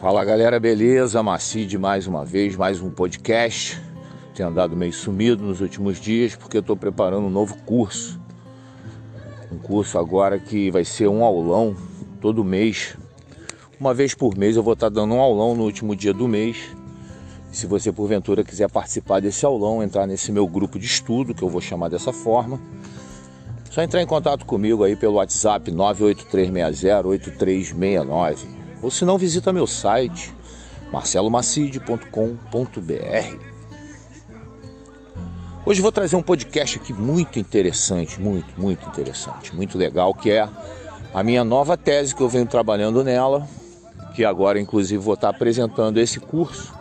Fala 0.00 0.24
galera, 0.26 0.60
beleza? 0.60 1.22
Macide 1.22 1.78
mais 1.78 2.06
uma 2.06 2.22
vez, 2.22 2.54
mais 2.54 2.82
um 2.82 2.90
podcast. 2.90 3.80
Tenho 4.34 4.50
andado 4.50 4.76
meio 4.76 4.92
sumido 4.92 5.42
nos 5.42 5.62
últimos 5.62 5.98
dias 5.98 6.36
porque 6.36 6.58
estou 6.58 6.76
preparando 6.76 7.26
um 7.26 7.30
novo 7.30 7.56
curso. 7.64 8.20
Um 9.50 9.56
curso 9.56 9.98
agora 9.98 10.38
que 10.38 10.70
vai 10.70 10.84
ser 10.84 11.08
um 11.08 11.24
aulão 11.24 11.74
todo 12.20 12.44
mês. 12.44 12.94
Uma 13.80 13.94
vez 13.94 14.12
por 14.12 14.36
mês 14.36 14.54
eu 14.54 14.62
vou 14.62 14.74
estar 14.74 14.90
dando 14.90 15.14
um 15.14 15.20
aulão 15.20 15.54
no 15.54 15.64
último 15.64 15.96
dia 15.96 16.12
do 16.12 16.28
mês. 16.28 16.76
Se 17.50 17.66
você 17.66 17.90
porventura 17.90 18.44
quiser 18.44 18.70
participar 18.70 19.20
desse 19.20 19.46
aulão, 19.46 19.82
entrar 19.82 20.06
nesse 20.06 20.30
meu 20.30 20.46
grupo 20.46 20.78
de 20.78 20.84
estudo, 20.84 21.32
que 21.32 21.42
eu 21.42 21.48
vou 21.48 21.62
chamar 21.62 21.88
dessa 21.88 22.12
forma, 22.12 22.60
só 23.70 23.82
entrar 23.82 24.02
em 24.02 24.06
contato 24.06 24.44
comigo 24.44 24.84
aí 24.84 24.94
pelo 24.94 25.14
WhatsApp 25.14 25.72
983608369 25.72 28.65
ou 28.86 28.90
se 28.90 29.04
não, 29.04 29.18
visita 29.18 29.52
meu 29.52 29.66
site 29.66 30.32
marcelomacide.com.br. 30.92 33.36
Hoje 35.64 35.82
vou 35.82 35.90
trazer 35.90 36.14
um 36.14 36.22
podcast 36.22 36.78
aqui 36.78 36.92
muito 36.92 37.40
interessante, 37.40 38.20
muito, 38.20 38.46
muito 38.56 38.88
interessante, 38.88 39.52
muito 39.56 39.76
legal, 39.76 40.14
que 40.14 40.30
é 40.30 40.48
a 41.12 41.22
minha 41.24 41.42
nova 41.42 41.76
tese 41.76 42.14
que 42.14 42.22
eu 42.22 42.28
venho 42.28 42.46
trabalhando 42.46 43.02
nela, 43.02 43.48
que 44.14 44.24
agora 44.24 44.60
inclusive 44.60 45.02
vou 45.02 45.14
estar 45.14 45.30
apresentando 45.30 45.98
esse 45.98 46.20
curso, 46.20 46.72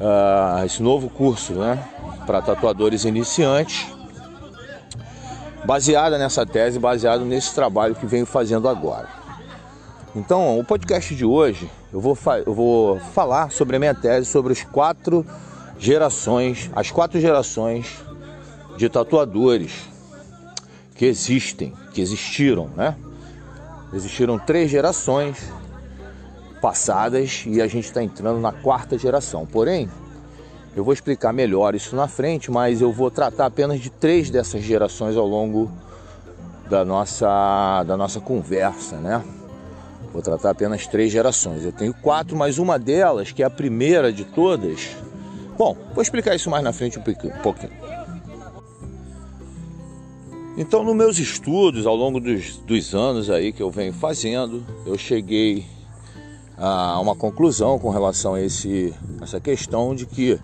uh, 0.00 0.64
esse 0.64 0.82
novo 0.82 1.10
curso, 1.10 1.52
né, 1.52 1.86
para 2.24 2.40
tatuadores 2.40 3.04
iniciantes, 3.04 3.86
baseada 5.66 6.16
nessa 6.16 6.46
tese, 6.46 6.78
baseado 6.78 7.26
nesse 7.26 7.54
trabalho 7.54 7.94
que 7.94 8.06
venho 8.06 8.24
fazendo 8.24 8.70
agora. 8.70 9.23
Então, 10.16 10.60
o 10.60 10.64
podcast 10.64 11.12
de 11.12 11.24
hoje 11.24 11.68
eu 11.92 12.00
vou, 12.00 12.16
eu 12.46 12.54
vou 12.54 13.00
falar 13.00 13.50
sobre 13.50 13.74
a 13.74 13.78
minha 13.80 13.94
tese 13.94 14.26
sobre 14.26 14.52
as 14.52 14.62
quatro 14.62 15.26
gerações, 15.76 16.70
as 16.72 16.88
quatro 16.92 17.20
gerações 17.20 18.00
de 18.76 18.88
tatuadores 18.88 19.72
que 20.94 21.04
existem, 21.04 21.72
que 21.92 22.00
existiram, 22.00 22.70
né? 22.76 22.96
Existiram 23.92 24.38
três 24.38 24.70
gerações 24.70 25.52
passadas 26.62 27.42
e 27.44 27.60
a 27.60 27.66
gente 27.66 27.86
está 27.86 28.00
entrando 28.00 28.38
na 28.38 28.52
quarta 28.52 28.96
geração. 28.96 29.44
Porém, 29.44 29.90
eu 30.76 30.84
vou 30.84 30.94
explicar 30.94 31.32
melhor 31.32 31.74
isso 31.74 31.96
na 31.96 32.06
frente, 32.06 32.52
mas 32.52 32.80
eu 32.80 32.92
vou 32.92 33.10
tratar 33.10 33.46
apenas 33.46 33.80
de 33.80 33.90
três 33.90 34.30
dessas 34.30 34.62
gerações 34.62 35.16
ao 35.16 35.26
longo 35.26 35.72
da 36.70 36.84
nossa, 36.84 37.82
da 37.82 37.96
nossa 37.96 38.20
conversa, 38.20 38.96
né? 38.96 39.20
Vou 40.14 40.22
tratar 40.22 40.50
apenas 40.50 40.86
três 40.86 41.10
gerações. 41.10 41.64
Eu 41.64 41.72
tenho 41.72 41.92
quatro, 41.92 42.36
mas 42.36 42.56
uma 42.56 42.78
delas, 42.78 43.32
que 43.32 43.42
é 43.42 43.46
a 43.46 43.50
primeira 43.50 44.12
de 44.12 44.24
todas. 44.24 44.90
Bom, 45.58 45.76
vou 45.92 46.00
explicar 46.00 46.36
isso 46.36 46.48
mais 46.48 46.62
na 46.62 46.72
frente 46.72 47.00
um 47.00 47.02
pouquinho. 47.02 47.72
Então, 50.56 50.84
nos 50.84 50.94
meus 50.94 51.18
estudos, 51.18 51.84
ao 51.84 51.96
longo 51.96 52.20
dos, 52.20 52.58
dos 52.58 52.94
anos 52.94 53.28
aí 53.28 53.52
que 53.52 53.60
eu 53.60 53.72
venho 53.72 53.92
fazendo, 53.92 54.64
eu 54.86 54.96
cheguei 54.96 55.66
a 56.56 57.00
uma 57.00 57.16
conclusão 57.16 57.76
com 57.76 57.90
relação 57.90 58.34
a 58.34 58.40
esse, 58.40 58.94
essa 59.20 59.40
questão 59.40 59.96
de 59.96 60.06
que 60.06 60.38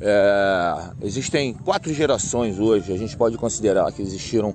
é, 0.00 0.74
existem 1.02 1.52
quatro 1.52 1.92
gerações 1.92 2.60
hoje. 2.60 2.92
A 2.92 2.96
gente 2.96 3.16
pode 3.16 3.36
considerar 3.36 3.90
que 3.90 4.02
existiram 4.02 4.54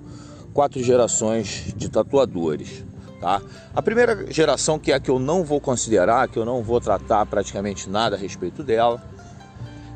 quatro 0.53 0.81
gerações 0.81 1.73
de 1.75 1.89
tatuadores. 1.89 2.85
Tá? 3.19 3.41
A 3.73 3.81
primeira 3.81 4.31
geração, 4.31 4.77
que 4.77 4.91
é 4.91 4.95
a 4.95 4.99
que 4.99 5.09
eu 5.09 5.19
não 5.19 5.43
vou 5.43 5.59
considerar, 5.59 6.27
que 6.27 6.37
eu 6.37 6.45
não 6.45 6.61
vou 6.61 6.81
tratar 6.81 7.25
praticamente 7.25 7.89
nada 7.89 8.15
a 8.15 8.19
respeito 8.19 8.61
dela, 8.63 9.01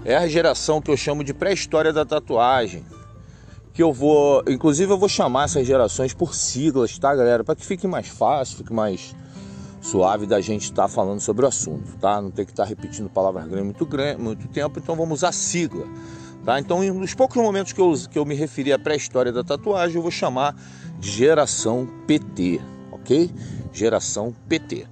é 0.05 0.15
a 0.15 0.27
geração 0.27 0.81
que 0.81 0.89
eu 0.89 0.97
chamo 0.97 1.23
de 1.23 1.33
pré-história 1.33 1.91
da 1.91 2.05
tatuagem. 2.05 2.85
Que 3.73 3.83
eu 3.83 3.93
vou, 3.93 4.43
inclusive, 4.47 4.91
eu 4.91 4.97
vou 4.97 5.09
chamar 5.09 5.45
essas 5.45 5.65
gerações 5.65 6.13
por 6.13 6.33
siglas, 6.33 6.97
tá, 6.97 7.15
galera? 7.15 7.43
Para 7.43 7.55
que 7.55 7.65
fique 7.65 7.87
mais 7.87 8.07
fácil, 8.07 8.57
fique 8.57 8.73
mais 8.73 9.15
suave 9.81 10.25
da 10.25 10.41
gente 10.41 10.63
estar 10.63 10.83
tá 10.83 10.87
falando 10.87 11.19
sobre 11.19 11.45
o 11.45 11.47
assunto, 11.47 11.97
tá? 11.97 12.21
Não 12.21 12.31
tem 12.31 12.45
que 12.45 12.51
estar 12.51 12.63
tá 12.63 12.69
repetindo 12.69 13.09
palavras 13.09 13.45
grandes 13.45 13.65
muito, 13.65 13.85
grande, 13.85 14.21
muito 14.21 14.47
tempo, 14.47 14.79
então 14.79 14.95
vamos 14.95 15.19
usar 15.19 15.31
sigla. 15.31 15.85
Tá? 16.43 16.59
Então, 16.59 16.81
nos 16.93 17.13
poucos 17.13 17.37
momentos 17.37 17.73
que 17.73 17.81
eu, 17.81 17.93
que 18.09 18.17
eu 18.17 18.25
me 18.25 18.33
referi 18.33 18.73
à 18.73 18.79
pré-história 18.79 19.31
da 19.31 19.43
tatuagem, 19.43 19.97
eu 19.97 20.01
vou 20.01 20.11
chamar 20.11 20.55
de 20.97 21.09
geração 21.11 21.87
PT 22.07 22.59
ok? 23.09 23.31
Geração 23.73 24.33
PT. 24.47 24.85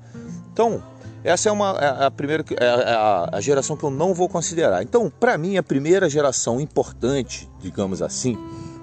Então, 0.52 0.82
essa 1.24 1.50
é 1.50 1.52
uma 1.52 1.78
é 1.80 2.06
a 2.06 2.12
primeira 2.12 2.44
é, 2.60 2.66
é 2.66 2.94
a, 2.94 3.30
a 3.34 3.42
geração 3.42 3.78
que 3.78 3.84
eu 3.84 3.92
não 3.92 4.14
vou 4.14 4.28
considerar. 4.28 4.82
Então, 4.82 5.12
para 5.20 5.38
mim, 5.38 5.58
a 5.58 5.64
primeira 5.64 6.10
geração 6.10 6.60
importante, 6.60 7.50
digamos 7.60 8.02
assim, 8.02 8.38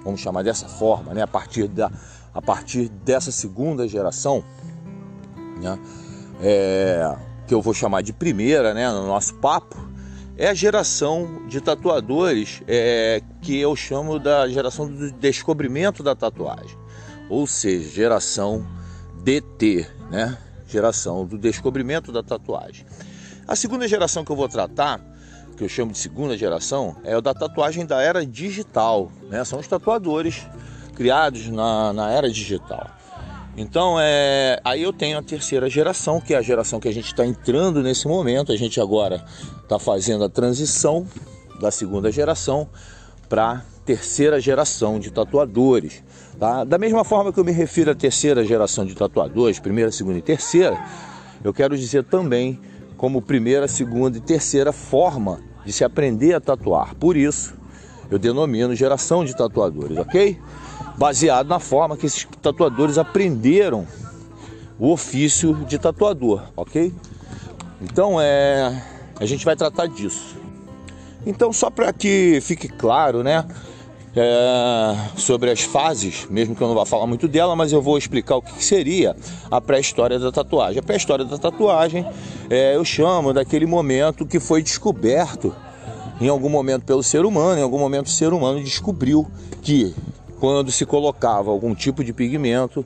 vamos 0.05 0.21
chamar 0.21 0.43
dessa 0.43 0.69
forma, 0.69 1.12
né? 1.12 1.23
A 1.23 1.27
partir 1.27 1.67
da 1.67 1.91
a 2.33 2.43
partir 2.43 2.89
dessa 2.89 3.33
segunda 3.33 3.87
geração, 3.89 4.44
né? 5.61 5.78
É, 6.41 7.17
que 7.47 7.55
eu 7.55 7.61
vou 7.61 7.75
chamar 7.75 8.03
de 8.03 8.12
primeira, 8.12 8.73
né? 8.73 8.91
No 8.91 9.06
nosso 9.06 9.34
papo, 9.34 9.77
é 10.37 10.49
a 10.49 10.55
geração 10.55 11.47
de 11.47 11.61
tatuadores 11.61 12.61
é, 12.67 13.23
que 13.41 13.59
eu 13.59 13.75
chamo 13.77 14.19
da 14.19 14.49
geração 14.49 14.89
do 14.89 15.12
descobrimento 15.12 16.03
da 16.03 16.15
tatuagem, 16.15 16.77
ou 17.31 17.47
seja, 17.47 17.89
geração 17.89 18.67
DT, 19.25 19.87
né? 20.11 20.37
Geração 20.69 21.25
do 21.25 21.39
descobrimento 21.39 22.12
da 22.12 22.23
tatuagem. 22.23 22.85
A 23.49 23.57
segunda 23.57 23.89
geração 23.89 24.23
que 24.23 24.31
eu 24.31 24.37
vou 24.37 24.49
tratar, 24.49 25.01
que 25.57 25.65
eu 25.65 25.69
chamo 25.69 25.93
de 25.93 25.99
segunda 25.99 26.37
geração, 26.37 26.97
é 27.05 27.17
o 27.17 27.23
da 27.23 27.33
tatuagem 27.33 27.87
da 27.87 28.03
era 28.03 28.25
digital, 28.25 29.11
né? 29.31 29.43
São 29.45 29.59
os 29.59 29.67
tatuadores 29.67 30.47
criados 30.95 31.49
na, 31.49 31.93
na 31.95 32.11
era 32.11 32.31
digital. 32.31 32.91
Então, 33.57 33.99
é, 33.99 34.61
aí 34.65 34.83
eu 34.83 34.93
tenho 34.93 35.17
a 35.17 35.23
terceira 35.23 35.71
geração, 35.71 36.21
que 36.21 36.35
é 36.35 36.37
a 36.37 36.43
geração 36.43 36.79
que 36.79 36.89
a 36.89 36.93
gente 36.93 37.06
está 37.06 37.25
entrando 37.25 37.83
nesse 37.83 38.06
momento. 38.06 38.53
A 38.53 38.56
gente 38.56 38.81
agora 38.81 39.25
está 39.62 39.79
fazendo 39.79 40.25
a 40.25 40.29
transição 40.29 41.06
da 41.61 41.71
segunda 41.71 42.11
geração 42.11 42.69
para 43.29 43.65
terceira 43.84 44.41
geração 44.41 44.99
de 44.99 45.11
tatuadores. 45.11 46.03
Tá? 46.39 46.65
Da 46.65 46.78
mesma 46.78 47.05
forma 47.05 47.33
que 47.33 47.39
eu 47.39 47.45
me 47.45 47.53
refiro 47.53 47.91
à 47.91 47.95
terceira 47.95 48.45
geração 48.45 48.84
de 48.84 48.95
tatuadores, 48.95 49.59
primeira, 49.59 49.93
segunda 49.93 50.19
e 50.19 50.22
terceira, 50.22 50.78
eu 51.43 51.53
quero 51.53 51.77
dizer 51.77 52.05
também 52.05 52.59
como 52.97 53.21
primeira, 53.21 53.69
segunda 53.69 54.19
e 54.19 54.21
terceira 54.21 54.73
forma 54.73 55.41
de 55.65 55.73
se 55.73 55.84
aprender 55.84 56.34
a 56.34 56.41
tatuar. 56.41 56.94
Por 56.94 57.17
isso, 57.17 57.55
eu 58.11 58.19
denomino 58.19 58.75
geração 58.75 59.25
de 59.25 59.37
tatuadores, 59.37 59.97
ok? 59.99 60.39
Baseado 60.97 61.49
na 61.49 61.59
forma 61.59 61.97
que 61.97 62.06
esses 62.06 62.27
tatuadores 62.41 62.99
aprenderam 62.99 63.87
o 64.78 64.91
ofício 64.91 65.55
de 65.67 65.78
tatuador, 65.78 66.43
ok? 66.56 66.93
Então 67.81 68.21
é, 68.21 68.83
a 69.19 69.27
gente 69.27 69.44
vai 69.44 69.56
tratar 69.56 69.87
disso. 69.87 70.37
Então 71.27 71.53
só 71.53 71.71
para 71.71 71.93
que 71.93 72.39
fique 72.43 72.69
claro, 72.69 73.23
né? 73.23 73.44
É, 74.16 74.97
sobre 75.16 75.50
as 75.50 75.62
fases, 75.62 76.26
mesmo 76.30 76.54
que 76.54 76.62
eu 76.62 76.69
não 76.69 76.75
vá 76.75 76.86
falar 76.86 77.06
muito 77.06 77.26
dela, 77.26 77.56
mas 77.56 77.72
eu 77.72 77.82
vou 77.82 77.98
explicar 77.98 78.36
o 78.36 78.42
que 78.42 78.64
seria 78.64 79.16
a 79.50 79.60
pré-história 79.60 80.19
da 80.19 80.30
tatuagem. 80.30 80.78
A 80.78 80.82
pré-história 80.82 81.25
da 81.25 81.36
tatuagem 81.36 82.06
é, 82.48 82.76
eu 82.76 82.84
chamo 82.84 83.32
daquele 83.32 83.66
momento 83.66 84.25
que 84.25 84.38
foi 84.38 84.62
descoberto 84.62 85.54
em 86.20 86.28
algum 86.28 86.48
momento 86.48 86.84
pelo 86.84 87.02
ser 87.02 87.25
humano, 87.25 87.58
em 87.58 87.62
algum 87.62 87.78
momento 87.78 88.06
o 88.06 88.10
ser 88.10 88.32
humano 88.32 88.62
descobriu 88.62 89.26
que 89.60 89.94
quando 90.38 90.70
se 90.70 90.87
colocava 90.87 91.50
algum 91.50 91.75
tipo 91.75 92.05
de 92.05 92.12
pigmento, 92.12 92.84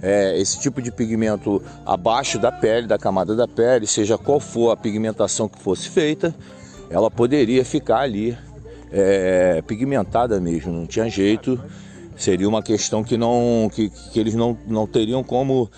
é, 0.00 0.38
esse 0.38 0.60
tipo 0.60 0.80
de 0.80 0.92
pigmento 0.92 1.60
abaixo 1.84 2.38
da 2.38 2.52
pele, 2.52 2.86
da 2.86 2.98
camada 2.98 3.34
da 3.34 3.48
pele, 3.48 3.86
seja 3.86 4.16
qual 4.16 4.38
for 4.38 4.70
a 4.70 4.76
pigmentação 4.76 5.48
que 5.48 5.58
fosse 5.58 5.88
feita, 5.88 6.32
ela 6.88 7.10
poderia 7.10 7.64
ficar 7.64 8.00
ali 8.00 8.36
é, 8.92 9.62
pigmentada 9.66 10.40
mesmo, 10.40 10.72
não 10.72 10.86
tinha 10.86 11.08
jeito. 11.08 11.60
Seria 12.16 12.48
uma 12.48 12.62
questão 12.62 13.04
que, 13.04 13.16
não, 13.16 13.70
que, 13.72 13.90
que 14.12 14.18
eles 14.18 14.34
não, 14.34 14.58
não 14.66 14.86
teriam 14.86 15.22
como 15.22 15.70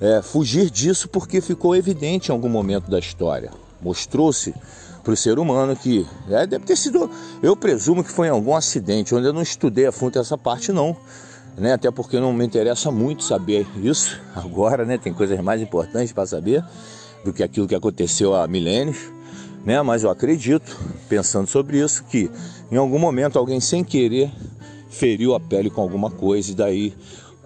é, 0.00 0.22
fugir 0.22 0.70
disso, 0.70 1.08
porque 1.08 1.40
ficou 1.40 1.74
evidente 1.74 2.28
em 2.28 2.32
algum 2.32 2.48
momento 2.48 2.90
da 2.90 2.98
história. 2.98 3.50
Mostrou-se 3.80 4.54
para 5.02 5.12
o 5.12 5.16
ser 5.16 5.38
humano 5.38 5.74
que 5.74 6.06
é, 6.30 6.46
deve 6.46 6.64
ter 6.64 6.76
sido, 6.76 7.10
eu 7.42 7.56
presumo 7.56 8.04
que 8.04 8.10
foi 8.10 8.28
em 8.28 8.30
algum 8.30 8.54
acidente, 8.54 9.14
onde 9.14 9.26
eu 9.26 9.32
não 9.32 9.42
estudei 9.42 9.86
a 9.86 9.92
fundo 9.92 10.18
essa 10.18 10.38
parte 10.38 10.70
não, 10.70 10.96
né? 11.56 11.72
Até 11.72 11.90
porque 11.90 12.20
não 12.20 12.32
me 12.32 12.44
interessa 12.44 12.90
muito 12.90 13.24
saber 13.24 13.66
isso 13.82 14.20
agora, 14.36 14.84
né? 14.84 14.98
Tem 14.98 15.12
coisas 15.12 15.40
mais 15.40 15.60
importantes 15.60 16.12
para 16.12 16.26
saber 16.26 16.62
do 17.24 17.32
que 17.32 17.42
aquilo 17.42 17.66
que 17.66 17.74
aconteceu 17.74 18.36
há 18.36 18.46
milênios 18.46 19.18
né? 19.64 19.82
Mas 19.82 20.02
eu 20.02 20.10
acredito, 20.10 20.76
pensando 21.08 21.46
sobre 21.46 21.78
isso, 21.78 22.04
que 22.04 22.30
em 22.70 22.76
algum 22.76 22.98
momento 22.98 23.38
alguém 23.38 23.60
sem 23.60 23.82
querer 23.82 24.30
feriu 24.90 25.34
a 25.34 25.40
pele 25.40 25.70
com 25.70 25.80
alguma 25.80 26.10
coisa 26.10 26.50
e 26.50 26.54
daí 26.54 26.94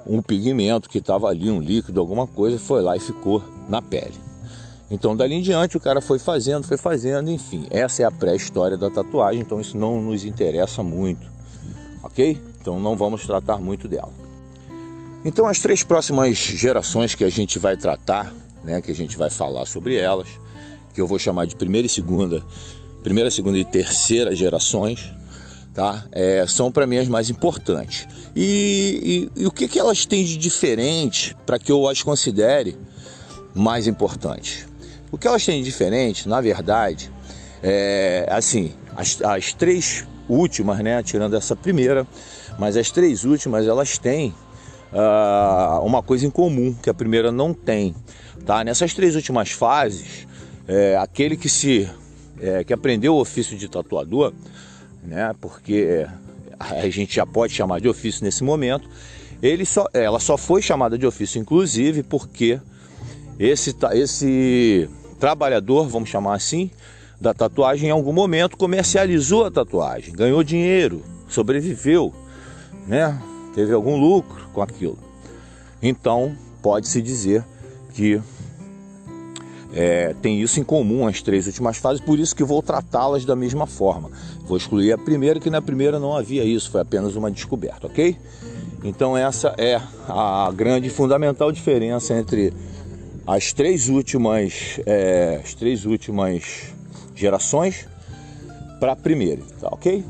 um 0.06 0.20
pigmento 0.20 0.88
que 0.88 0.98
estava 0.98 1.28
ali, 1.28 1.50
um 1.50 1.60
líquido, 1.60 2.00
alguma 2.00 2.26
coisa, 2.26 2.58
foi 2.58 2.82
lá 2.82 2.96
e 2.96 3.00
ficou 3.00 3.42
na 3.68 3.80
pele. 3.80 4.14
Então, 4.90 5.16
dali 5.16 5.34
em 5.34 5.42
diante, 5.42 5.76
o 5.76 5.80
cara 5.80 6.00
foi 6.00 6.18
fazendo, 6.18 6.66
foi 6.66 6.76
fazendo, 6.76 7.30
enfim. 7.30 7.66
Essa 7.70 8.02
é 8.02 8.04
a 8.04 8.10
pré-história 8.10 8.76
da 8.76 8.90
tatuagem, 8.90 9.40
então 9.40 9.60
isso 9.60 9.76
não 9.76 10.00
nos 10.02 10.24
interessa 10.24 10.82
muito, 10.82 11.26
ok? 12.02 12.38
Então, 12.60 12.78
não 12.78 12.96
vamos 12.96 13.24
tratar 13.24 13.58
muito 13.58 13.88
dela. 13.88 14.12
Então, 15.24 15.46
as 15.46 15.60
três 15.60 15.82
próximas 15.82 16.36
gerações 16.36 17.14
que 17.14 17.24
a 17.24 17.30
gente 17.30 17.58
vai 17.58 17.76
tratar, 17.76 18.34
né, 18.64 18.82
que 18.82 18.90
a 18.90 18.94
gente 18.94 19.16
vai 19.16 19.30
falar 19.30 19.66
sobre 19.66 19.96
elas, 19.96 20.28
que 20.92 21.00
eu 21.00 21.06
vou 21.06 21.18
chamar 21.18 21.46
de 21.46 21.56
primeira 21.56 21.86
e 21.86 21.90
segunda, 21.90 22.42
primeira, 23.02 23.30
segunda 23.30 23.58
e 23.58 23.64
terceira 23.64 24.34
gerações, 24.34 25.12
tá? 25.74 26.04
É, 26.12 26.44
são 26.46 26.70
para 26.70 26.86
mim 26.86 26.98
as 26.98 27.08
mais 27.08 27.30
importantes. 27.30 28.06
E, 28.34 29.28
e, 29.36 29.42
e, 29.42 29.46
o 29.46 29.50
que, 29.50 29.68
que 29.68 29.78
elas 29.78 30.06
têm 30.06 30.24
de 30.24 30.36
diferente 30.36 31.36
para 31.44 31.58
que 31.58 31.70
eu 31.70 31.88
as 31.88 32.02
considere 32.02 32.76
mais 33.54 33.86
importantes? 33.86 34.66
O 35.10 35.18
que 35.18 35.26
elas 35.26 35.44
têm 35.44 35.58
de 35.58 35.64
diferente, 35.64 36.28
na 36.28 36.40
verdade, 36.40 37.10
é 37.62 38.26
assim, 38.30 38.72
as, 38.96 39.20
as 39.22 39.52
três 39.52 40.06
últimas, 40.28 40.78
né, 40.78 41.02
tirando 41.02 41.36
essa 41.36 41.54
primeira, 41.54 42.06
mas 42.58 42.76
as 42.76 42.90
três 42.90 43.24
últimas 43.24 43.66
elas 43.66 43.98
têm 43.98 44.34
uh, 44.92 45.84
uma 45.84 46.02
coisa 46.02 46.26
em 46.26 46.30
comum 46.30 46.74
que 46.74 46.88
a 46.88 46.94
primeira 46.94 47.30
não 47.30 47.52
tem, 47.52 47.94
tá? 48.46 48.64
Nessas 48.64 48.94
três 48.94 49.16
últimas 49.16 49.50
fases, 49.50 50.26
é, 50.66 50.96
aquele 50.96 51.36
que 51.36 51.48
se 51.48 51.88
é, 52.42 52.64
que 52.64 52.72
aprendeu 52.72 53.14
o 53.14 53.20
ofício 53.20 53.56
de 53.56 53.68
tatuador, 53.68 54.32
né? 55.02 55.34
Porque 55.40 56.06
a 56.58 56.88
gente 56.88 57.14
já 57.14 57.24
pode 57.24 57.54
chamar 57.54 57.80
de 57.80 57.88
ofício 57.88 58.24
nesse 58.24 58.42
momento. 58.42 58.88
Ele 59.40 59.64
só, 59.64 59.86
ela 59.92 60.18
só 60.18 60.36
foi 60.36 60.60
chamada 60.60 60.98
de 60.98 61.06
ofício, 61.06 61.40
inclusive, 61.40 62.02
porque 62.02 62.60
esse, 63.38 63.74
esse 63.92 64.88
trabalhador, 65.18 65.88
vamos 65.88 66.08
chamar 66.08 66.34
assim, 66.34 66.70
da 67.20 67.32
tatuagem, 67.32 67.88
em 67.88 67.92
algum 67.92 68.12
momento 68.12 68.56
comercializou 68.56 69.44
a 69.46 69.50
tatuagem, 69.50 70.12
ganhou 70.12 70.42
dinheiro, 70.42 71.02
sobreviveu, 71.28 72.12
né? 72.86 73.20
Teve 73.54 73.72
algum 73.72 73.96
lucro 73.96 74.48
com 74.52 74.62
aquilo. 74.62 74.98
Então, 75.80 76.36
pode-se 76.60 77.00
dizer 77.00 77.44
que 77.94 78.20
é, 79.74 80.14
tem 80.20 80.40
isso 80.40 80.60
em 80.60 80.64
comum 80.64 81.06
as 81.06 81.22
três 81.22 81.46
últimas 81.46 81.78
fases, 81.78 82.00
por 82.00 82.18
isso 82.18 82.36
que 82.36 82.44
vou 82.44 82.62
tratá-las 82.62 83.24
da 83.24 83.34
mesma 83.34 83.66
forma. 83.66 84.10
Vou 84.44 84.56
excluir 84.56 84.92
a 84.92 84.98
primeira, 84.98 85.40
que 85.40 85.48
na 85.48 85.62
primeira 85.62 85.98
não 85.98 86.14
havia 86.14 86.44
isso, 86.44 86.70
foi 86.70 86.80
apenas 86.80 87.16
uma 87.16 87.30
descoberta, 87.30 87.86
ok? 87.86 88.16
Então 88.84 89.16
essa 89.16 89.54
é 89.56 89.80
a 90.08 90.52
grande 90.54 90.90
fundamental 90.90 91.50
diferença 91.52 92.14
entre 92.14 92.52
as 93.26 93.52
três 93.52 93.88
últimas, 93.88 94.80
é, 94.84 95.40
as 95.42 95.54
três 95.54 95.86
últimas 95.86 96.72
gerações 97.14 97.86
para 98.80 98.92
a 98.92 98.96
primeira, 98.96 99.42
tá 99.60 99.68
ok? 99.70 100.04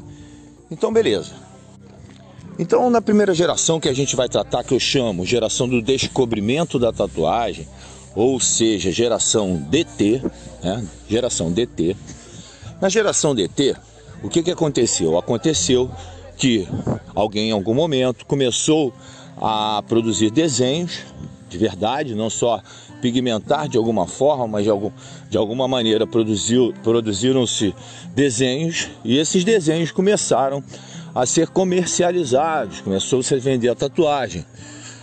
Então 0.70 0.92
beleza. 0.92 1.32
Então 2.58 2.88
na 2.90 3.02
primeira 3.02 3.34
geração 3.34 3.78
que 3.78 3.88
a 3.88 3.94
gente 3.94 4.16
vai 4.16 4.28
tratar, 4.28 4.64
que 4.64 4.74
eu 4.74 4.80
chamo 4.80 5.26
geração 5.26 5.68
do 5.68 5.82
descobrimento 5.82 6.78
da 6.78 6.92
tatuagem, 6.92 7.68
ou 8.14 8.38
seja, 8.40 8.90
geração 8.90 9.56
DT, 9.56 10.22
né? 10.62 10.86
geração 11.08 11.52
DT. 11.52 11.96
Na 12.80 12.88
geração 12.88 13.34
DT, 13.34 13.76
o 14.22 14.28
que, 14.28 14.42
que 14.42 14.50
aconteceu? 14.50 15.18
Aconteceu 15.18 15.90
que 16.36 16.68
alguém 17.14 17.50
em 17.50 17.52
algum 17.52 17.74
momento 17.74 18.26
começou 18.26 18.92
a 19.40 19.82
produzir 19.86 20.30
desenhos 20.30 21.04
de 21.52 21.58
verdade, 21.58 22.14
não 22.14 22.30
só 22.30 22.62
pigmentar 23.02 23.68
de 23.68 23.76
alguma 23.76 24.06
forma, 24.06 24.46
mas 24.48 24.64
de, 24.64 24.70
algum, 24.70 24.90
de 25.28 25.36
alguma 25.36 25.68
maneira 25.68 26.06
produziu, 26.06 26.72
produziram-se 26.82 27.74
desenhos 28.14 28.88
e 29.04 29.18
esses 29.18 29.44
desenhos 29.44 29.90
começaram 29.90 30.64
a 31.14 31.26
ser 31.26 31.48
comercializados, 31.48 32.80
começou-se 32.80 33.34
a 33.34 33.38
vender 33.38 33.68
a 33.68 33.74
tatuagem. 33.74 34.46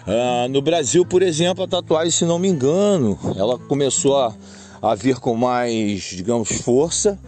Ah, 0.08 0.48
no 0.50 0.62
Brasil, 0.62 1.06
por 1.06 1.22
exemplo, 1.22 1.64
a 1.64 1.68
tatuagem, 1.68 2.12
se 2.12 2.26
não 2.26 2.40
me 2.40 2.48
engano, 2.48 3.18
ela 3.36 3.58
começou 3.58 4.18
a, 4.18 4.34
a 4.82 4.96
vir 4.96 5.20
com 5.20 5.36
mais, 5.36 6.02
digamos, 6.02 6.50
força 6.62 7.20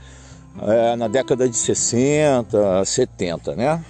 é, 0.61 0.95
na 0.95 1.07
década 1.07 1.47
de 1.47 1.55
60, 1.55 2.83
70, 2.85 3.55
né? 3.55 3.83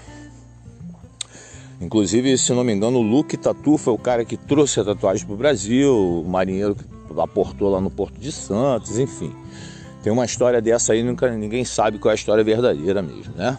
Inclusive, 1.80 2.38
se 2.38 2.54
não 2.54 2.64
me 2.64 2.74
engano, 2.74 3.00
o 3.00 3.02
Luke 3.02 3.36
Tatu 3.36 3.78
foi 3.78 3.94
o 3.94 3.98
cara 3.98 4.24
que 4.24 4.38
trouxe 4.38 4.80
a 4.80 4.84
tatuagem 4.84 5.26
para 5.26 5.34
o 5.34 5.38
Brasil, 5.38 6.22
o 6.24 6.30
marinheiro 6.30 6.76
que 6.76 6.86
aportou 7.20 7.72
lá 7.72 7.82
no 7.82 7.90
Porto 7.90 8.20
de 8.20 8.32
Santos, 8.32 9.00
enfim. 9.00 9.34
Tem 10.04 10.14
uma 10.14 10.26
história 10.26 10.62
dessa 10.62 10.94
aí, 10.94 11.02
nunca, 11.02 11.32
ninguém 11.32 11.66
sabe 11.66 11.98
qual 11.98 12.12
é 12.12 12.14
a 12.14 12.16
história 12.16 12.44
verdadeira 12.44 13.02
mesmo, 13.02 13.34
né? 13.36 13.58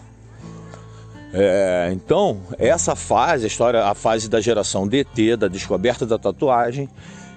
É, 1.33 1.89
então, 1.91 2.39
essa 2.59 2.95
fase, 2.95 3.45
a 3.45 3.47
história, 3.47 3.83
a 3.85 3.95
fase 3.95 4.29
da 4.29 4.39
geração 4.39 4.87
DT, 4.87 5.35
da 5.35 5.47
descoberta 5.47 6.05
da 6.05 6.19
tatuagem, 6.19 6.87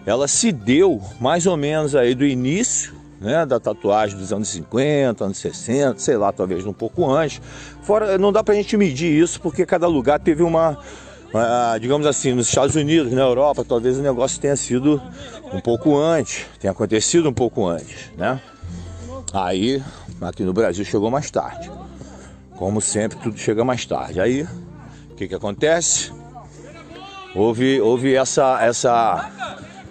ela 0.04 0.28
se 0.28 0.52
deu 0.52 1.00
mais 1.18 1.46
ou 1.46 1.56
menos 1.56 1.94
aí 1.94 2.14
do 2.14 2.24
início 2.24 2.94
né, 3.20 3.46
da 3.46 3.58
tatuagem 3.58 4.18
dos 4.18 4.32
anos 4.32 4.48
50, 4.48 5.24
anos 5.24 5.38
60, 5.38 5.98
sei 5.98 6.16
lá, 6.16 6.32
talvez 6.32 6.66
um 6.66 6.72
pouco 6.72 7.10
antes. 7.10 7.40
Fora, 7.82 8.18
não 8.18 8.32
dá 8.32 8.44
pra 8.44 8.54
gente 8.54 8.76
medir 8.76 9.10
isso 9.10 9.40
porque 9.40 9.64
cada 9.64 9.86
lugar 9.86 10.20
teve 10.20 10.42
uma, 10.42 10.78
uma, 11.32 11.78
digamos 11.78 12.06
assim, 12.06 12.34
nos 12.34 12.48
Estados 12.48 12.76
Unidos, 12.76 13.12
na 13.12 13.22
Europa, 13.22 13.64
talvez 13.64 13.98
o 13.98 14.02
negócio 14.02 14.40
tenha 14.40 14.56
sido 14.56 15.00
um 15.52 15.60
pouco 15.60 15.96
antes, 15.96 16.44
tenha 16.60 16.70
acontecido 16.70 17.28
um 17.28 17.32
pouco 17.32 17.66
antes, 17.66 18.10
né? 18.16 18.40
Aí, 19.32 19.82
aqui 20.20 20.42
no 20.42 20.52
Brasil 20.52 20.84
chegou 20.84 21.10
mais 21.10 21.30
tarde. 21.30 21.70
Como 22.56 22.80
sempre, 22.80 23.18
tudo 23.18 23.38
chega 23.38 23.64
mais 23.64 23.84
tarde. 23.84 24.20
Aí, 24.20 24.42
o 25.10 25.14
que, 25.14 25.28
que 25.28 25.34
acontece? 25.34 26.10
Houve, 27.34 27.80
houve 27.82 28.14
essa, 28.14 28.64
essa, 28.64 29.30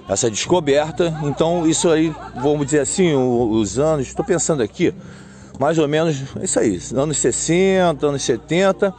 essa 0.09 0.31
descoberta. 0.31 1.15
Então, 1.23 1.67
isso 1.67 1.89
aí, 1.89 2.13
vamos 2.35 2.65
dizer 2.65 2.79
assim, 2.79 3.13
os 3.13 3.77
anos, 3.77 4.07
estou 4.07 4.25
pensando 4.25 4.63
aqui, 4.63 4.94
mais 5.59 5.77
ou 5.77 5.88
menos, 5.88 6.23
isso 6.41 6.59
aí, 6.59 6.81
anos 6.95 7.17
60, 7.19 8.07
anos 8.07 8.23
70. 8.23 8.91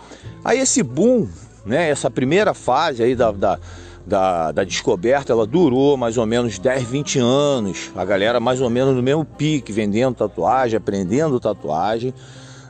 Aí 0.45 0.61
esse 0.61 0.81
boom, 0.81 1.29
né, 1.65 1.91
essa 1.91 2.09
primeira 2.09 2.55
fase 2.55 3.03
aí 3.03 3.17
da, 3.17 3.33
da, 3.33 3.59
da, 4.07 4.53
da, 4.53 4.63
descoberta, 4.63 5.33
ela 5.33 5.45
durou 5.45 5.97
mais 5.97 6.17
ou 6.17 6.25
menos 6.25 6.57
10, 6.57 6.85
20 6.85 7.19
anos. 7.19 7.91
A 7.97 8.05
galera 8.05 8.39
mais 8.39 8.61
ou 8.61 8.71
menos 8.71 8.95
no 8.95 9.03
mesmo 9.03 9.25
pique, 9.25 9.73
vendendo 9.73 10.15
tatuagem, 10.15 10.77
aprendendo 10.77 11.41
tatuagem 11.41 12.15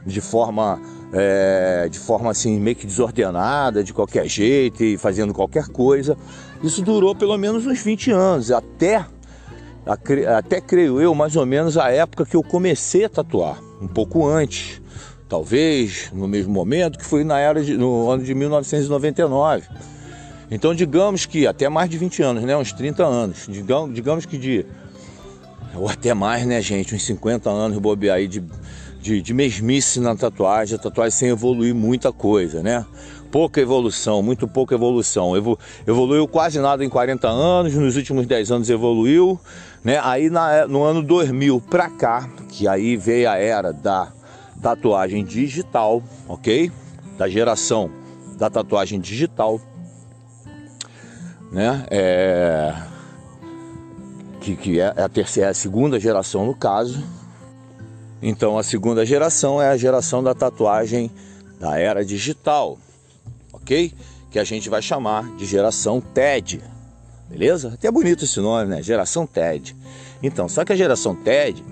de 0.07 0.21
forma 0.21 0.81
é, 1.13 1.89
de 1.91 1.99
forma 1.99 2.31
assim 2.31 2.59
meio 2.61 2.77
que 2.77 2.87
desordenada, 2.87 3.83
de 3.83 3.93
qualquer 3.93 4.29
jeito 4.29 4.85
e 4.85 4.97
fazendo 4.97 5.35
qualquer 5.35 5.67
coisa. 5.69 6.17
Isso 6.63 6.83
durou 6.83 7.15
pelo 7.15 7.37
menos 7.37 7.67
uns 7.67 7.83
20 7.83 8.11
anos, 8.11 8.51
até 8.51 9.05
até 10.37 10.61
creio 10.61 11.01
eu, 11.01 11.15
mais 11.15 11.37
ou 11.37 11.47
menos 11.47 11.79
a 11.79 11.91
época 11.91 12.27
que 12.27 12.35
eu 12.35 12.43
comecei 12.43 13.05
a 13.05 13.09
tatuar, 13.09 13.61
um 13.81 13.87
pouco 13.87 14.27
antes, 14.27 14.83
talvez 15.29 16.11
no 16.13 16.27
mesmo 16.27 16.53
momento 16.53 16.99
que 16.99 17.05
foi 17.05 17.23
na 17.23 17.39
era 17.39 17.63
de, 17.63 17.77
no 17.77 18.11
ano 18.11 18.25
de 18.25 18.35
1999. 18.35 19.63
Então 20.51 20.75
digamos 20.75 21.25
que 21.25 21.47
até 21.47 21.69
mais 21.69 21.89
de 21.89 21.99
20 21.99 22.23
anos, 22.23 22.43
né, 22.43 22.57
uns 22.57 22.73
30 22.73 23.05
anos, 23.05 23.47
digamos, 23.49 23.95
digamos 23.95 24.27
que 24.27 24.37
de 24.37 24.67
ou 25.75 25.89
até 25.89 26.15
mais, 26.15 26.47
né, 26.47 26.61
gente, 26.61 26.95
uns 26.95 27.05
50 27.05 27.51
anos 27.51 27.79
bobear 27.79 28.17
aí 28.17 28.27
de 28.27 28.43
de, 29.07 29.23
de 29.23 29.33
mesmice 29.33 30.01
na 30.01 30.17
tatuagem, 30.17 30.75
a 30.75 30.79
tatuagem 30.79 31.17
sem 31.17 31.29
evoluir 31.29 31.73
muita 31.73 32.13
coisa, 32.13 32.61
né? 32.61 32.85
Pouca 33.31 33.61
evolução, 33.61 34.21
muito 34.21 34.49
pouca 34.49 34.75
evolução. 34.75 35.37
Evo, 35.37 35.57
evoluiu 35.87 36.27
quase 36.27 36.59
nada 36.59 36.85
em 36.85 36.89
40 36.89 37.29
anos, 37.29 37.75
nos 37.75 37.97
últimos 37.97 38.27
10 38.27 38.51
anos 38.51 38.71
evoluiu, 38.71 39.39
né? 39.85 40.01
Aí 40.03 40.29
na, 40.29 40.67
no 40.67 40.83
ano 40.83 41.03
2000 41.03 41.61
pra 41.71 41.89
cá, 41.89 42.29
que 42.49 42.67
aí 42.67 42.97
veio 42.97 43.31
a 43.31 43.37
era 43.37 43.73
da 43.73 44.13
tatuagem 44.61 45.25
digital, 45.25 46.03
ok? 46.27 46.73
Da 47.17 47.29
geração 47.29 47.91
da 48.37 48.51
tatuagem 48.51 48.99
digital, 48.99 49.61
né? 51.53 51.87
É... 51.91 52.75
Que, 54.41 54.57
que 54.57 54.81
é 54.81 54.89
a 54.89 55.09
terceira, 55.09 55.49
é 55.49 55.51
a 55.51 55.55
segunda 55.55 55.99
geração 55.99 56.47
no 56.47 56.55
caso, 56.55 57.03
então 58.23 58.59
a 58.59 58.63
segunda 58.63 59.05
geração 59.05 59.61
é 59.61 59.69
a 59.69 59.77
geração 59.77 60.23
da 60.23 60.35
tatuagem 60.35 61.11
da 61.61 61.79
era 61.79 62.05
digital, 62.05 62.79
ok? 63.53 63.93
Que 64.31 64.39
a 64.39 64.45
gente 64.45 64.69
vai 64.69 64.83
chamar 64.83 65.37
de 65.37 65.47
geração 65.47 66.01
TED, 66.01 66.63
beleza? 67.29 67.73
Até 67.75 67.91
bonito 67.91 68.25
esse 68.25 68.41
nome, 68.41 68.71
né? 68.71 68.83
Geração 68.83 69.27
TED. 69.27 69.75
Então, 70.23 70.49
só 70.49 70.65
que 70.65 70.73
a 70.73 70.77
geração 70.77 71.15
TED, 71.15 71.65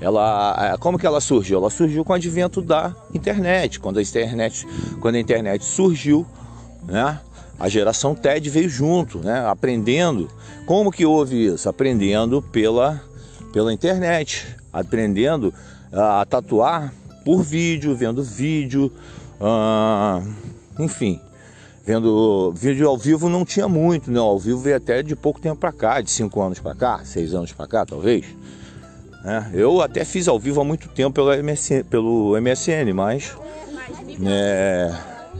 ela, 0.00 0.76
como 0.78 0.98
que 0.98 1.06
ela 1.06 1.20
surgiu? 1.20 1.58
Ela 1.58 1.70
surgiu 1.70 2.04
com 2.04 2.12
o 2.12 2.16
advento 2.16 2.60
da 2.60 2.94
internet, 3.14 3.80
quando 3.80 3.98
a 3.98 4.02
internet, 4.02 4.66
quando 5.00 5.16
a 5.16 5.20
internet 5.20 5.64
surgiu, 5.64 6.26
né? 6.86 7.20
A 7.58 7.68
geração 7.68 8.14
TED 8.14 8.48
veio 8.50 8.68
junto, 8.68 9.18
né? 9.18 9.44
Aprendendo. 9.46 10.28
Como 10.64 10.92
que 10.92 11.04
houve 11.04 11.46
isso? 11.46 11.68
Aprendendo 11.68 12.40
pela 12.40 13.02
pela 13.52 13.72
internet, 13.72 14.46
aprendendo 14.72 15.52
a 15.92 16.24
tatuar 16.24 16.92
por 17.24 17.42
vídeo, 17.42 17.94
vendo 17.94 18.22
vídeo, 18.22 18.92
uh, 19.40 20.26
enfim, 20.78 21.20
vendo 21.84 22.52
vídeo 22.52 22.88
ao 22.88 22.96
vivo 22.96 23.28
não 23.28 23.44
tinha 23.44 23.68
muito, 23.68 24.10
né? 24.10 24.18
Ao 24.18 24.38
vivo 24.38 24.58
veio 24.58 24.76
até 24.76 25.02
de 25.02 25.16
pouco 25.16 25.40
tempo 25.40 25.56
para 25.56 25.72
cá, 25.72 26.00
de 26.00 26.10
cinco 26.10 26.40
anos 26.40 26.58
para 26.58 26.74
cá, 26.74 27.00
seis 27.04 27.34
anos 27.34 27.52
para 27.52 27.66
cá, 27.66 27.86
talvez. 27.86 28.24
É, 29.24 29.44
eu 29.52 29.82
até 29.82 30.04
fiz 30.04 30.28
ao 30.28 30.38
vivo 30.38 30.60
há 30.60 30.64
muito 30.64 30.88
tempo 30.88 31.12
pelo 31.12 31.30
MSN, 31.42 31.84
pelo 31.84 32.40
MSN 32.40 32.92
mas 32.94 33.36
é, 34.24 34.94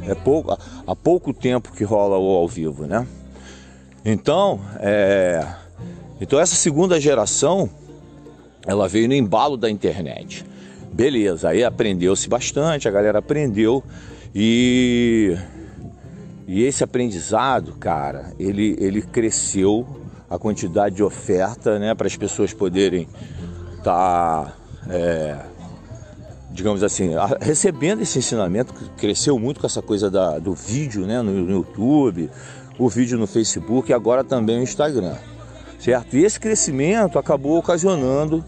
é 0.08 0.14
pouco, 0.14 0.58
há 0.86 0.96
pouco 0.96 1.32
tempo 1.32 1.72
que 1.72 1.84
rola 1.84 2.18
o 2.18 2.36
ao 2.36 2.48
vivo, 2.48 2.86
né? 2.86 3.06
Então, 4.04 4.60
é, 4.80 5.46
então 6.20 6.40
essa 6.40 6.54
segunda 6.54 7.00
geração, 7.00 7.70
ela 8.66 8.88
veio 8.88 9.08
no 9.08 9.14
embalo 9.14 9.56
da 9.56 9.70
internet. 9.70 10.44
Beleza, 10.92 11.50
aí 11.50 11.62
aprendeu-se 11.62 12.28
bastante, 12.28 12.88
a 12.88 12.90
galera 12.90 13.18
aprendeu 13.18 13.82
e 14.34 15.36
e 16.48 16.64
esse 16.64 16.82
aprendizado, 16.82 17.74
cara, 17.74 18.32
ele, 18.38 18.74
ele 18.80 19.02
cresceu 19.02 19.86
a 20.30 20.38
quantidade 20.38 20.96
de 20.96 21.02
oferta, 21.02 21.78
né, 21.78 21.94
para 21.94 22.06
as 22.06 22.16
pessoas 22.16 22.54
poderem 22.54 23.06
tá, 23.84 24.54
é, 24.88 25.36
digamos 26.50 26.82
assim, 26.82 27.10
recebendo 27.38 28.00
esse 28.00 28.18
ensinamento, 28.18 28.72
cresceu 28.96 29.38
muito 29.38 29.60
com 29.60 29.66
essa 29.66 29.82
coisa 29.82 30.10
da, 30.10 30.38
do 30.38 30.54
vídeo, 30.54 31.06
né, 31.06 31.20
no, 31.20 31.32
no 31.32 31.50
YouTube, 31.50 32.30
o 32.78 32.88
vídeo 32.88 33.18
no 33.18 33.26
Facebook 33.26 33.90
e 33.90 33.94
agora 33.94 34.24
também 34.24 34.56
no 34.56 34.62
Instagram, 34.62 35.16
certo? 35.78 36.16
E 36.16 36.24
esse 36.24 36.38
crescimento 36.38 37.18
acabou 37.18 37.58
ocasionando 37.58 38.44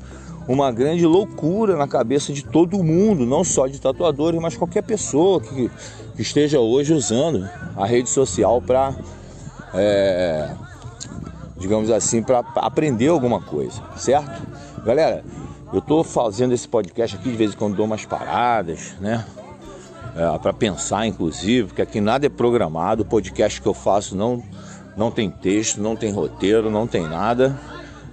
uma 0.49 0.73
grande 0.73 1.07
loucura 1.07 1.77
na 1.77 1.87
cabeça 1.87 2.33
de 2.33 2.45
todo 2.45 2.83
mundo, 2.83 3.25
não 3.25 3.45
só 3.45 3.67
de 3.67 3.81
tatuadores, 3.81 4.41
mas 4.41 4.57
qualquer 4.57 4.83
pessoa 4.83 5.41
que, 5.41 5.71
que 6.17 6.23
esteja 6.23 6.59
hoje 6.59 6.93
usando 6.93 7.49
a 7.77 7.87
rede 7.87 8.09
social 8.09 8.61
para, 8.61 8.95
é, 9.75 10.51
digamos 11.57 11.91
assim, 11.91 12.23
para 12.23 12.41
aprender 12.57 13.09
alguma 13.09 13.41
coisa, 13.41 13.81
certo? 13.97 14.43
Galera, 14.85 15.23
eu 15.73 15.79
estou 15.79 16.03
fazendo 16.03 16.53
esse 16.53 16.67
podcast 16.67 17.17
aqui 17.17 17.31
de 17.31 17.37
vez 17.37 17.53
em 17.53 17.57
quando 17.57 17.77
dou 17.77 17.87
umas 17.87 18.05
paradas, 18.05 18.95
né? 19.01 19.25
É, 20.17 20.39
para 20.39 20.53
pensar, 20.53 21.07
inclusive, 21.07 21.69
porque 21.69 21.83
aqui 21.83 22.01
nada 22.01 22.27
é 22.27 22.29
programado. 22.29 23.03
O 23.03 23.07
podcast 23.07 23.61
que 23.63 23.69
eu 23.69 23.75
faço 23.75 24.17
não, 24.17 24.43
não 25.01 25.11
tem 25.11 25.31
texto, 25.31 25.81
não 25.81 25.97
tem 25.97 26.13
roteiro, 26.13 26.71
não 26.71 26.87
tem 26.87 27.09
nada, 27.09 27.59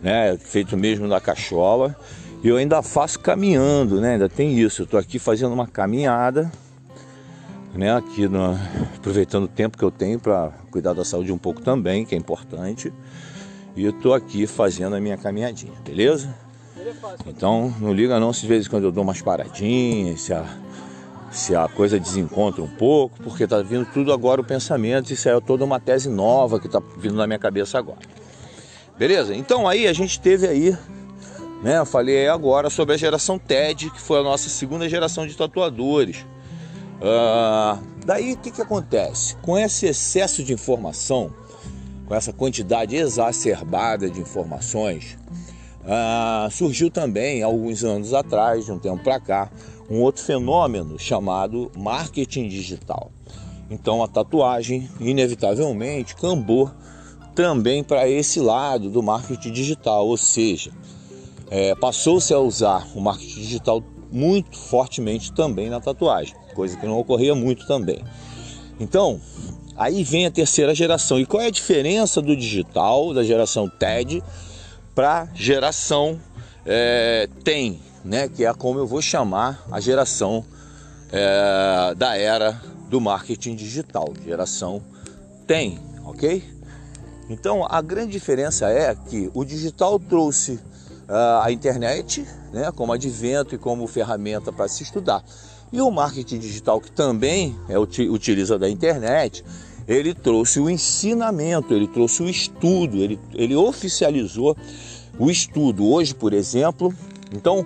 né? 0.01 0.33
É 0.33 0.37
feito 0.37 0.77
mesmo 0.77 1.09
da 1.09 1.19
cachola. 1.19 1.93
E 2.41 2.47
eu 2.47 2.55
ainda 2.55 2.81
faço 2.81 3.19
caminhando, 3.19 3.99
né? 3.99 4.13
Ainda 4.13 4.29
tem 4.29 4.57
isso. 4.57 4.83
Eu 4.83 4.85
estou 4.85 4.97
aqui 4.97 5.19
fazendo 5.19 5.51
uma 5.51 5.67
caminhada, 5.67 6.49
né? 7.73 7.93
Aqui 7.93 8.25
no, 8.29 8.57
aproveitando 8.95 9.43
o 9.43 9.47
tempo 9.49 9.77
que 9.77 9.83
eu 9.83 9.91
tenho 9.91 10.17
para 10.17 10.53
cuidar 10.71 10.93
da 10.93 11.03
saúde 11.03 11.29
um 11.29 11.37
pouco 11.37 11.61
também, 11.61 12.05
que 12.05 12.15
é 12.15 12.17
importante. 12.17 12.93
E 13.75 13.83
eu 13.83 13.89
estou 13.89 14.13
aqui 14.13 14.47
fazendo 14.47 14.95
a 14.95 15.01
minha 15.01 15.17
caminhadinha, 15.17 15.73
beleza? 15.83 16.33
Então 17.25 17.73
não 17.81 17.91
liga 17.91 18.17
não 18.17 18.31
se 18.31 18.43
de 18.43 18.47
vez 18.47 18.65
em 18.65 18.69
quando 18.69 18.85
eu 18.85 18.93
dou 18.93 19.03
umas 19.03 19.21
paradinhas, 19.21 20.21
se 20.21 20.33
a, 20.33 20.45
se 21.31 21.55
a 21.55 21.67
coisa 21.67 21.99
desencontra 21.99 22.61
um 22.61 22.69
pouco, 22.69 23.21
porque 23.21 23.43
está 23.43 23.61
vindo 23.61 23.85
tudo 23.93 24.13
agora 24.13 24.41
o 24.41 24.43
pensamento, 24.43 25.11
isso 25.11 25.27
é 25.27 25.39
toda 25.39 25.63
uma 25.63 25.79
tese 25.79 26.09
nova 26.09 26.59
que 26.59 26.67
está 26.67 26.81
vindo 26.97 27.15
na 27.15 27.27
minha 27.27 27.39
cabeça 27.39 27.77
agora. 27.77 27.99
Beleza? 28.97 29.35
Então 29.35 29.67
aí 29.67 29.87
a 29.87 29.93
gente 29.93 30.19
teve 30.19 30.47
aí 30.47 30.75
né? 31.61 31.79
Eu 31.79 31.85
falei 31.85 32.27
agora 32.27 32.69
sobre 32.69 32.93
a 32.93 32.97
geração 32.97 33.39
TED, 33.39 33.89
que 33.89 34.01
foi 34.01 34.19
a 34.19 34.23
nossa 34.23 34.49
segunda 34.49 34.87
geração 34.87 35.25
de 35.25 35.35
tatuadores. 35.35 36.25
Uh, 36.99 37.83
daí 38.05 38.33
o 38.33 38.37
que, 38.37 38.51
que 38.51 38.61
acontece? 38.61 39.35
Com 39.37 39.57
esse 39.57 39.85
excesso 39.85 40.43
de 40.43 40.53
informação, 40.53 41.33
com 42.05 42.15
essa 42.15 42.31
quantidade 42.31 42.95
exacerbada 42.95 44.09
de 44.09 44.19
informações, 44.19 45.17
uh, 45.83 46.49
surgiu 46.51 46.89
também, 46.89 47.43
alguns 47.43 47.83
anos 47.83 48.13
atrás, 48.13 48.65
de 48.65 48.71
um 48.71 48.79
tempo 48.79 49.03
para 49.03 49.19
cá, 49.19 49.49
um 49.89 50.01
outro 50.01 50.23
fenômeno 50.23 50.99
chamado 50.99 51.71
marketing 51.75 52.47
digital. 52.47 53.11
Então 53.69 54.03
a 54.03 54.07
tatuagem, 54.07 54.89
inevitavelmente, 54.99 56.15
cambou 56.15 56.71
também 57.35 57.83
para 57.83 58.09
esse 58.09 58.39
lado 58.39 58.89
do 58.89 59.03
marketing 59.03 59.51
digital, 59.51 60.07
ou 60.07 60.17
seja, 60.17 60.71
é, 61.49 61.75
passou-se 61.75 62.33
a 62.33 62.39
usar 62.39 62.87
o 62.95 62.99
marketing 62.99 63.41
digital 63.41 63.83
muito 64.11 64.57
fortemente 64.57 65.31
também 65.33 65.69
na 65.69 65.79
tatuagem, 65.79 66.35
coisa 66.55 66.77
que 66.77 66.85
não 66.85 66.97
ocorria 66.97 67.35
muito 67.35 67.67
também. 67.67 68.03
Então, 68.79 69.19
aí 69.75 70.03
vem 70.03 70.25
a 70.25 70.31
terceira 70.31 70.73
geração. 70.73 71.19
E 71.19 71.25
qual 71.25 71.41
é 71.41 71.47
a 71.47 71.51
diferença 71.51 72.21
do 72.21 72.35
digital, 72.35 73.13
da 73.13 73.23
geração 73.23 73.69
TED, 73.69 74.23
para 74.95 75.29
geração 75.35 76.19
é, 76.65 77.29
TEM, 77.43 77.79
né? 78.03 78.27
que 78.27 78.45
é 78.45 78.53
como 78.53 78.79
eu 78.79 78.87
vou 78.87 79.01
chamar 79.01 79.65
a 79.71 79.79
geração 79.79 80.45
é, 81.11 81.93
da 81.95 82.17
era 82.17 82.61
do 82.89 83.01
marketing 83.01 83.55
digital, 83.55 84.13
geração 84.25 84.81
TEM, 85.45 85.79
ok? 86.05 86.43
Então, 87.29 87.65
a 87.69 87.81
grande 87.81 88.11
diferença 88.11 88.69
é 88.69 88.95
que 88.95 89.29
o 89.33 89.43
digital 89.43 89.99
trouxe 89.99 90.59
ah, 91.07 91.41
a 91.43 91.51
internet 91.51 92.25
né, 92.53 92.71
como 92.71 92.93
advento 92.93 93.55
e 93.55 93.57
como 93.57 93.85
ferramenta 93.87 94.51
para 94.51 94.67
se 94.67 94.83
estudar. 94.83 95.23
E 95.71 95.81
o 95.81 95.91
marketing 95.91 96.39
digital, 96.39 96.79
que 96.79 96.91
também 96.91 97.57
é, 97.67 97.77
utiliza 97.77 98.57
da 98.57 98.69
internet, 98.69 99.43
ele 99.87 100.13
trouxe 100.13 100.59
o 100.59 100.69
ensinamento, 100.69 101.73
ele 101.73 101.87
trouxe 101.87 102.23
o 102.23 102.29
estudo, 102.29 102.97
ele, 102.97 103.19
ele 103.33 103.55
oficializou 103.55 104.55
o 105.19 105.29
estudo. 105.29 105.85
Hoje, 105.85 106.13
por 106.13 106.33
exemplo, 106.33 106.93
então, 107.33 107.65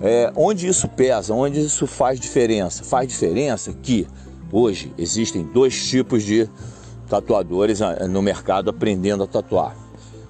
é, 0.00 0.32
onde 0.36 0.66
isso 0.66 0.88
pesa, 0.88 1.32
onde 1.34 1.60
isso 1.60 1.86
faz 1.86 2.20
diferença? 2.20 2.84
Faz 2.84 3.08
diferença 3.08 3.72
que 3.72 4.06
hoje 4.52 4.92
existem 4.98 5.44
dois 5.44 5.88
tipos 5.88 6.22
de 6.22 6.48
tatuadores 7.08 7.80
ah, 7.80 8.06
no 8.06 8.20
mercado 8.20 8.70
aprendendo 8.70 9.22
a 9.22 9.26
tatuar. 9.26 9.76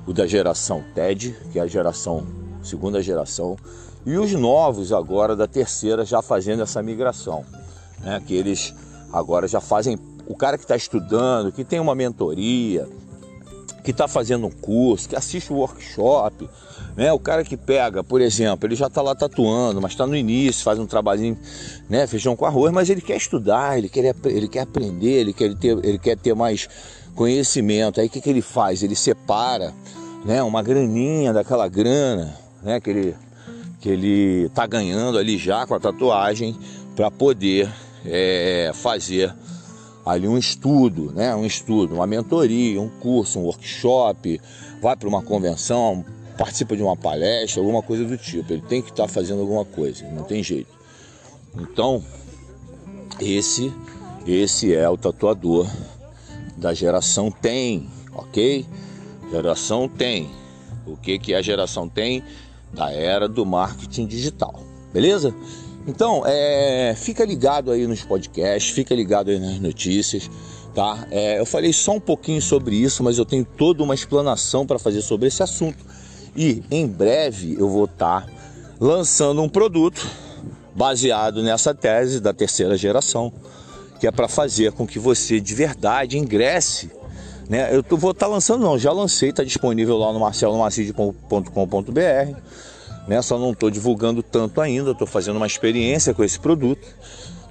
O 0.07 0.13
da 0.13 0.27
geração 0.27 0.85
TED, 0.95 1.37
que 1.51 1.59
é 1.59 1.63
a 1.63 1.67
geração 1.67 2.25
segunda 2.67 3.03
geração, 3.03 3.57
e 4.05 4.17
os 4.17 4.33
novos 4.33 4.93
agora 4.93 5.35
da 5.35 5.47
terceira 5.47 6.05
já 6.05 6.21
fazendo 6.21 6.63
essa 6.63 6.83
migração, 6.83 7.45
né? 8.01 8.23
Que 8.27 8.35
eles 8.35 8.75
agora 9.13 9.49
já 9.49 9.61
fazem 9.61 9.99
o 10.27 10.37
cara 10.37 10.59
que 10.59 10.65
está 10.65 10.77
estudando, 10.77 11.53
que 11.53 11.65
tem 11.65 11.81
uma 11.81 11.95
mentoria, 11.95 12.89
que 13.87 13.93
está 13.93 14.09
fazendo 14.09 14.49
um 14.49 14.51
curso, 14.51 15.09
que 15.09 15.15
assiste 15.15 15.53
o 15.53 15.55
um 15.55 15.59
workshop, 15.59 16.51
né? 16.97 17.13
O 17.13 17.21
cara 17.21 17.45
que 17.45 17.57
pega, 17.57 18.03
por 18.03 18.21
exemplo, 18.21 18.67
ele 18.67 18.75
já 18.75 18.89
está 18.89 19.01
lá 19.01 19.15
tatuando, 19.15 19.81
mas 19.81 19.93
está 19.93 20.05
no 20.05 20.17
início, 20.17 20.65
faz 20.65 20.77
um 20.77 20.87
trabalhinho, 20.87 21.39
né? 21.89 22.05
Feijão 22.09 22.35
com 22.35 22.45
arroz, 22.45 22.73
mas 22.73 22.91
ele 22.91 23.01
quer 23.01 23.17
estudar, 23.17 23.79
ele 23.79 23.89
quer, 23.89 24.13
ele 24.25 24.49
quer 24.49 24.63
aprender, 24.63 25.21
ele 25.21 25.33
quer 25.33 25.55
ter, 25.55 25.79
ele 25.85 26.01
quer 26.01 26.17
ter 26.19 26.35
mais 26.35 26.69
conhecimento. 27.15 28.01
Aí 28.01 28.09
o 28.09 28.11
que, 28.11 28.21
que 28.21 28.29
ele 28.29 28.43
faz? 28.43 28.83
Ele 28.83 28.97
separa, 28.97 29.73
né? 30.25 30.43
Uma 30.43 30.65
graninha 30.65 31.33
daquela 31.33 31.69
grana, 31.69 32.37
né, 32.65 32.81
que 32.81 32.91
ele 32.91 33.17
que 33.81 33.89
ele 33.89 34.49
tá 34.49 34.67
ganhando 34.67 35.17
ali 35.17 35.39
já 35.39 35.65
com 35.65 35.75
a 35.75 35.79
tatuagem 35.79 36.57
para 36.97 37.09
poder 37.09 37.73
é, 38.05 38.73
fazer 38.75 39.33
ali 40.07 40.29
um 40.29 40.39
estudo, 40.39 41.13
né, 41.13 41.35
um 41.35 41.45
estudo, 41.45 41.97
uma 41.97 42.07
mentoria, 42.07 42.81
um 42.81 42.89
curso, 42.89 43.41
um 43.41 43.43
workshop, 43.43 44.41
vai 44.81 44.97
para 44.97 45.09
uma 45.09 45.21
convenção, 45.21 46.05
participa 46.39 46.77
de 46.77 46.83
uma 46.83 46.97
palestra, 46.97 47.61
alguma 47.61 47.83
coisa 47.83 48.05
do 48.05 48.17
tipo. 48.17 48.53
Ele 48.53 48.63
tem 48.63 48.81
que 48.81 48.91
estar 48.91 49.07
tá 49.07 49.09
fazendo 49.09 49.41
alguma 49.41 49.65
coisa, 49.65 50.09
não 50.11 50.23
tem 50.23 50.43
jeito. 50.43 50.71
Então, 51.59 52.03
esse 53.21 53.73
esse 54.27 54.75
é 54.75 54.89
o 54.89 54.97
tatuador 54.97 55.69
da 56.57 56.73
geração 56.73 57.31
tem, 57.31 57.89
ok? 58.13 58.65
Geração 59.31 59.89
tem. 59.89 60.31
O 60.87 60.97
que 60.97 61.19
que 61.19 61.35
a 61.35 61.43
geração 61.43 61.89
tem? 61.89 62.23
da 62.73 62.93
era 62.93 63.29
do 63.29 63.45
marketing 63.47 64.07
digital, 64.07 64.63
beleza? 64.93 65.35
Então, 65.87 66.25
é, 66.27 66.95
fica 66.97 67.25
ligado 67.25 67.71
aí 67.71 67.87
nos 67.87 68.03
podcasts, 68.03 68.75
fica 68.75 68.95
ligado 68.95 69.31
aí 69.31 69.39
nas 69.39 69.61
notícias, 69.61 70.29
tá? 70.75 71.07
É, 71.11 71.39
eu 71.39 71.47
falei 71.47 71.73
só 71.73 71.93
um 71.93 72.01
pouquinho 72.01 72.43
sobre 72.43 72.77
isso, 72.77 73.05
mas 73.05 73.19
eu 73.19 73.25
tenho 73.25 73.45
toda 73.45 73.83
uma 73.83 73.95
explanação 73.95 74.67
para 74.67 74.79
fazer 74.79 75.03
sobre 75.03 75.29
esse 75.29 75.43
assunto. 75.43 75.79
E 76.35 76.63
em 76.71 76.87
breve 76.87 77.57
eu 77.59 77.69
vou 77.69 77.85
estar 77.85 78.27
tá 78.27 78.33
lançando 78.81 79.43
um 79.43 79.49
produto 79.49 80.07
baseado 80.75 81.43
nessa 81.43 81.75
tese 81.75 82.21
da 82.21 82.33
terceira 82.33 82.77
geração, 82.77 83.33
que 84.01 84.07
é 84.07 84.11
para 84.11 84.29
fazer 84.29 84.73
com 84.73 84.87
que 84.87 84.99
você 84.99 85.41
de 85.41 85.55
verdade 85.55 86.19
ingresse 86.19 86.91
né? 87.49 87.75
Eu 87.75 87.83
tô, 87.83 87.97
vou 87.97 88.11
estar 88.11 88.27
tá 88.27 88.33
lançando, 88.33 88.63
não, 88.63 88.79
já 88.79 88.93
lancei, 88.93 89.31
está 89.31 89.43
disponível 89.45 89.97
lá 89.97 90.13
no 90.13 90.21
marcelomacide.com.br. 90.21 92.37
Nessa 93.07 93.35
eu 93.35 93.39
não 93.39 93.53
estou 93.53 93.71
divulgando 93.71 94.23
tanto 94.23 94.61
ainda, 94.61 94.91
estou 94.91 95.07
fazendo 95.07 95.37
uma 95.37 95.47
experiência 95.47 96.13
com 96.13 96.25
esse 96.25 96.39
produto, 96.39 96.87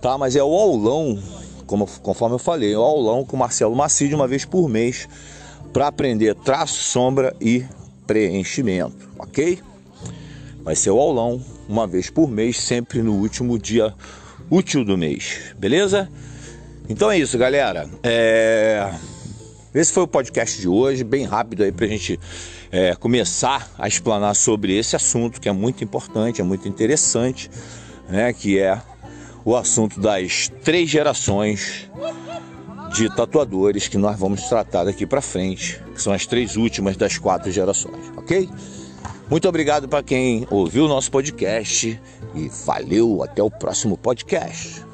tá? 0.01 0.17
Mas 0.17 0.35
é 0.35 0.43
o 0.43 0.53
aulão, 0.53 1.17
como, 1.65 1.87
conforme 2.01 2.35
eu 2.35 2.39
falei, 2.39 2.75
o 2.75 2.81
aulão 2.81 3.23
com 3.23 3.35
o 3.35 3.39
Marcelo 3.39 3.75
Macide 3.75 4.13
uma 4.13 4.27
vez 4.27 4.43
por 4.43 4.67
mês 4.67 5.07
para 5.71 5.87
aprender 5.87 6.35
traço, 6.35 6.75
sombra 6.83 7.35
e 7.39 7.65
preenchimento, 8.05 9.09
ok? 9.17 9.59
Vai 10.61 10.75
ser 10.75 10.91
o 10.91 10.99
aulão 10.99 11.41
uma 11.69 11.87
vez 11.87 12.09
por 12.09 12.29
mês, 12.29 12.59
sempre 12.59 13.01
no 13.01 13.13
último 13.13 13.57
dia 13.57 13.93
útil 14.49 14.83
do 14.83 14.97
mês, 14.97 15.53
beleza? 15.57 16.09
Então 16.87 17.09
é 17.09 17.17
isso, 17.17 17.37
galera. 17.37 17.89
É... 18.03 18.91
Esse 19.75 19.91
foi 19.91 20.03
o 20.03 20.07
podcast 20.07 20.61
de 20.61 20.69
hoje, 20.69 21.03
bem 21.03 21.25
rápido 21.25 21.61
aí 21.61 21.69
para 21.69 21.85
a 21.85 21.89
gente 21.89 22.17
é, 22.71 22.95
começar 22.95 23.69
a 23.77 23.89
explanar 23.89 24.33
sobre 24.33 24.73
esse 24.73 24.95
assunto 24.95 25.41
que 25.41 25.49
é 25.49 25.51
muito 25.51 25.83
importante, 25.83 26.39
é 26.39 26.45
muito 26.45 26.65
interessante, 26.65 27.51
né? 28.07 28.31
Que 28.31 28.57
é 28.57 28.81
o 29.43 29.53
assunto 29.53 29.99
das 29.99 30.49
três 30.63 30.89
gerações 30.89 31.89
de 32.93 33.13
tatuadores 33.13 33.89
que 33.89 33.97
nós 33.97 34.17
vamos 34.17 34.43
tratar 34.43 34.85
daqui 34.85 35.05
para 35.05 35.19
frente, 35.19 35.83
que 35.93 36.01
são 36.01 36.13
as 36.13 36.25
três 36.25 36.55
últimas 36.55 36.95
das 36.95 37.17
quatro 37.17 37.51
gerações, 37.51 38.13
ok? 38.15 38.49
Muito 39.29 39.45
obrigado 39.49 39.89
para 39.89 40.01
quem 40.01 40.47
ouviu 40.49 40.85
o 40.85 40.87
nosso 40.87 41.11
podcast 41.11 41.99
e 42.33 42.49
valeu 42.65 43.21
até 43.23 43.43
o 43.43 43.51
próximo 43.51 43.97
podcast. 43.97 44.85